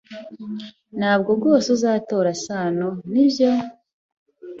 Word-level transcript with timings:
Ntabwo 0.97 1.29
rwose 1.37 1.67
uzatora 1.77 2.29
Sano, 2.45 2.89
nibyo? 3.11 3.51